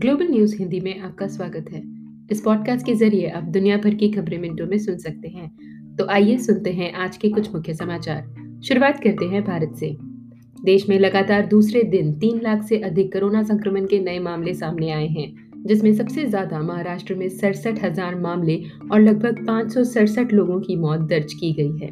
Global 0.00 0.28
news 0.28 0.54
Hindi 0.56 0.78
में 0.80 1.00
आपका 1.00 1.26
स्वागत 1.26 1.64
है। 1.72 1.82
इस 2.32 2.40
पॉडकास्ट 2.40 2.86
के 2.86 2.94
ज़रिए 2.94 3.28
आप 3.28 3.44
दुनिया 3.44 3.76
भर 3.76 3.94
की 3.94 4.08
खबरें 4.10 4.38
मिनटों 4.38 4.66
में 4.66 4.76
सुन 4.78 4.96
सकते 4.98 5.28
हैं। 5.28 5.48
तो 5.96 6.06
आइए 6.06 6.36
सुनते 6.38 6.70
हैं 6.70 6.92
आज 6.92 7.16
के 7.16 7.28
कुछ 7.28 7.52
मुख्य 7.54 7.74
समाचार। 7.74 8.60
शुरुआत 8.64 9.02
करते 9.04 9.24
हैं 9.24 9.42
भारत 9.44 9.74
से। 9.76 9.90
देश 10.64 10.88
में 10.88 10.98
लगातार 10.98 11.46
दूसरे 11.46 11.82
दिन 11.82 12.12
तीन 12.12 12.40
लाख 12.42 12.62
से 12.62 12.78
अधिक 12.78 13.12
कोरोना 13.12 13.42
संक्रमण 13.42 13.86
के 13.86 13.98
नए 13.98 14.18
मामले 14.18 14.54
सामने 14.54 14.90
आए 14.90 15.06
हैं, 15.06 15.34
जिसमें 15.66 15.92
सबसे 15.94 16.24
ज़्यादा 16.26 16.60
महाराष्ट्र 16.60 17.14
में 17.14 17.28
सड़सठ 17.28 17.84
हज़ार 17.84 18.14
मामले 18.14 18.56
और 18.92 19.00
लगभग 19.00 19.44
पाँच 19.46 20.32
लोगों 20.32 20.60
की 20.60 20.76
मौत 20.76 21.00
दर्ज 21.00 21.34
की 21.34 21.52
गई 21.52 21.76
है। 21.78 21.90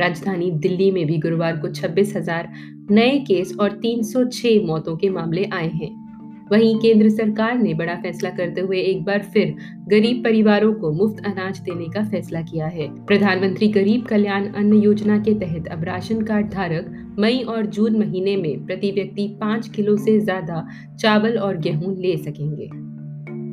राजधानी 0.00 0.50
दिल्ली 0.50 0.90
में 0.90 1.06
भी 1.06 1.18
गुरुवार 1.18 1.56
को 1.56 1.68
छब्बीस 1.70 2.16
हज़ार 2.16 2.52
नए 2.90 3.18
केस 3.18 3.56
और 3.60 3.80
306 3.80 4.60
मौतों 4.66 4.96
के 4.96 5.10
मामले 5.10 5.44
आए 5.44 5.68
हैं। 5.68 6.07
वहीं 6.52 6.74
केंद्र 6.80 7.08
सरकार 7.10 7.58
ने 7.58 7.74
बड़ा 7.74 7.94
फैसला 7.94 8.30
करते 8.30 8.60
हुए 8.60 8.80
एक 8.80 9.04
बार 9.04 9.22
फिर 9.34 9.54
गरीब 9.88 10.22
परिवारों 10.24 10.72
को 10.74 10.92
मुफ़्त 10.92 11.24
अनाज 11.26 11.58
देने 11.60 11.88
का 11.88 12.02
फैसला 12.04 12.40
किया 12.42 12.66
है। 12.66 12.88
प्रधानमंत्री 13.06 13.68
गरीब 13.68 14.06
कल्याण 14.06 14.46
अन्न 14.46 14.82
योजना 14.82 15.18
के 15.18 15.34
तहत 15.40 15.68
अब 15.68 15.84
राशन 15.84 16.22
कार्ड 16.22 16.50
धारक 16.50 16.90
मई 17.18 17.38
और 17.48 17.66
जून 17.68 17.98
महीने 17.98 18.36
में 18.36 18.66
प्रति 18.66 18.90
व्यक्ति 18.90 19.28
पाँच 19.40 19.68
किलो 19.68 19.96
से 19.96 20.18
ज़्यादा 20.20 20.66
चावल 21.00 21.38
और 21.38 21.56
गेहूँ 21.58 21.96
ले 21.96 22.16
सकेंगे। 22.16 22.70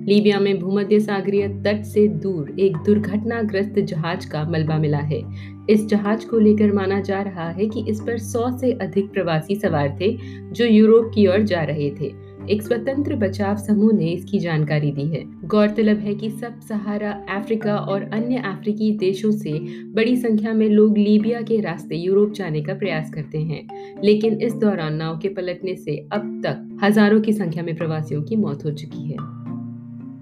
लीबिया 0.07 0.39
में 0.39 0.59
भूमध्य 0.59 0.99
सागरीय 0.99 1.47
तट 1.63 1.83
से 1.83 2.07
दूर 2.23 2.55
एक 2.59 2.75
दुर्घटनाग्रस्त 2.77 3.79
जहाज़ 3.81 4.27
का 4.29 4.43
मलबा 4.49 4.77
मिला 4.77 4.97
है। 4.97 5.21
इस 5.69 5.85
जहाज़ 5.85 6.25
को 6.27 6.39
लेकर 6.39 6.71
माना 6.71 6.99
जा 7.01 7.21
रहा 7.21 7.49
है 7.49 7.67
कि 7.67 7.85
इस 7.89 8.01
पर 8.01 8.17
100 8.17 8.49
से 8.57 8.71
अधिक 8.81 9.11
प्रवासी 9.11 9.55
सवार 9.55 9.97
थे 10.01 10.11
जो 10.51 10.65
यूरोप 10.65 11.11
की 11.15 11.25
ओर 11.27 11.43
जा 11.43 11.63
रहे 11.63 11.89
थे। 11.91 12.11
एक 12.45 12.61
स्वतंत्र 12.61 13.15
बचाव 13.15 13.55
समूह 13.57 13.93
ने 13.93 14.07
इसकी 14.07 14.39
जानकारी 14.39 14.91
दी 14.91 15.05
है। 15.07 15.23
गौरतलब 15.45 15.99
है 15.99 16.13
कि 16.15 16.29
सब 16.31 16.59
सहारा 16.59 17.11
अफ्रीका 17.29 17.75
और 17.75 18.03
अन्य 18.13 18.41
अफ्रीकी 18.45 18.91
देशों 18.97 19.31
से 19.33 19.53
बड़ी 19.93 20.15
संख्या 20.17 20.53
में 20.53 20.67
लोग 20.69 20.97
लीबिया 20.97 21.41
के 21.41 21.59
रास्ते 21.61 21.95
यूरोप 21.95 22.33
जाने 22.33 22.61
का 22.63 22.73
प्रयास 22.73 23.09
करते 23.13 23.37
हैं, 23.39 23.67
लेकिन 24.03 24.41
इस 24.41 24.53
दौरान 24.55 24.95
नाव 24.95 25.17
के 25.19 25.29
पलटने 25.29 25.75
से 25.75 25.97
अब 26.13 26.41
तक 26.45 26.79
हज़ारों 26.83 27.21
की 27.21 27.33
संख्या 27.33 27.63
में 27.63 27.75
प्रवासियों 27.75 28.21
की 28.23 28.35
मौत 28.35 28.65
हो 28.65 28.71
चुकी 28.73 29.03
है। 29.03 29.17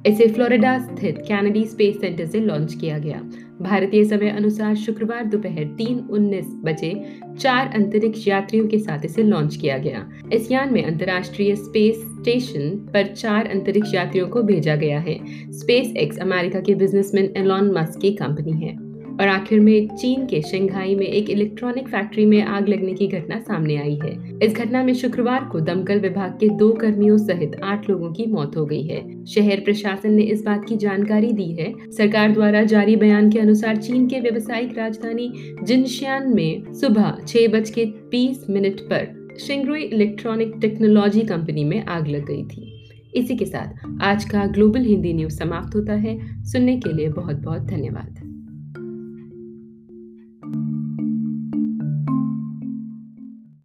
इसे 0.08 0.28
फ्लोरिडा 0.28 0.78
स्थित 0.80 1.18
कैनेडी 1.28 1.64
स्पेस 1.66 2.00
सेंटर 2.02 2.26
से 2.26 2.40
लॉन्च 2.40 2.74
किया 2.74 2.98
गया। 2.98 3.18
भारतीय 3.62 4.04
समय 4.06 4.30
अनुसार 4.30 4.76
शुक्रवार 4.76 5.26
दोपहर 5.26 5.64
तीन 5.78 6.00
उन्नीस 6.12 6.46
बजे 6.46 7.20
चार 7.40 7.72
अंतरिक्ष 7.76 8.28
यात्रियों 8.28 8.68
के 8.68 8.80
साथ 8.80 9.06
इसे 9.06 9.24
लॉन्च 9.24 9.56
किया 9.56 9.78
गया। 9.78 10.06
इस 10.34 10.52
यान 10.52 10.74
में 10.74 10.84
अंतर्राष्ट्रीय 10.84 11.56
स्पेस 11.56 11.96
स्टेशन 11.96 12.70
पर 12.94 13.08
चार 13.08 13.48
अंतरिक्ष 13.48 13.94
यात्रियों 13.94 14.28
को 14.28 14.44
भेजा 14.44 14.76
गया 14.76 15.00
है। 15.00 15.20
स्पेस 15.52 15.94
एक्स 15.98 16.18
अमेरिका 16.18 16.60
के 16.60 16.76
बिजनेसमैन 16.76 17.34
एलॉन 17.38 17.72
मस्क 17.72 18.00
की 18.02 18.12
कंपनी 18.12 18.66
है। 18.66 18.83
और 19.22 19.28
आखिर 19.28 19.60
में 19.60 19.88
चीन 19.96 20.26
के 20.26 20.42
शंघाई 20.42 20.96
में 20.96 21.06
एक 21.06 21.30
इलेक्ट्रॉनिक 21.30 21.88
फैक्ट्री 21.88 22.26
में 22.26 22.42
आग 22.44 22.68
लगने 22.70 22.94
की 22.94 23.08
घटना 23.08 23.40
सामने 23.40 23.76
आई 23.76 24.00
है। 24.04 24.40
इस 24.44 24.54
घटना 24.54 24.84
में 24.84 24.94
शुक्रवार 24.94 25.50
को 25.52 25.60
दमकल 25.60 26.00
विभाग 26.00 26.32
के 26.32 26.50
दो 26.50 26.72
कर्मियों 26.72 27.18
सहित 27.18 27.60
आठ 27.64 27.90
लोगों 27.90 28.14
की 28.14 28.26
मौत 28.26 28.58
हो 28.58 28.66
गई 28.66 28.84
है। 28.84 29.26
शहर 29.26 29.60
प्रशासन 29.60 30.14
ने 30.14 30.24
इस 30.24 30.44
बात 30.46 30.66
की 30.70 30.76
जानकारी 30.76 31.32
दी 31.34 31.52
है। 31.52 31.74
सरकार 31.92 32.32
द्वारा 32.32 32.64
जारी 32.64 32.96
बयान 32.96 33.30
के 33.32 33.40
अनुसार 33.40 33.78
चीन 33.78 34.08
के 34.08 34.20
व्यवसायिक 34.20 34.78
राजधानी 34.78 35.32
जिनशियान 35.64 36.36
में 36.36 36.74
सुबह 36.74 37.18
छह 37.28 37.48
बज 37.48 37.70
के 37.70 37.86
बीस 37.86 38.46
मिनट 38.50 38.80
पर 38.80 39.24
शिंग्रुई 39.40 39.82
इलेक्ट्रॉनिक 39.82 40.54
टेक्नोलॉजी 40.62 41.22
कंपनी 41.22 41.64
में 41.64 41.86
आग 41.86 42.08
लग 42.08 42.26
गई 42.26 42.44
थी। 42.44 42.70
इसी 43.16 43.36
के 43.36 43.46
साथ 43.46 44.02
आज 44.02 44.24
का 44.26 44.46
ग्लोबल 44.46 44.82
हिंदी 44.82 45.14
न्यूज़ 45.14 45.34
समाप्त 45.34 45.76
होता 45.76 45.94
है। 45.94 46.44
सुनने 46.44 46.78
के 46.78 46.94
लिए 46.94 47.10
बहुत 47.10 47.36
बहुत 47.36 47.62
धन्यवाद। 47.62 48.23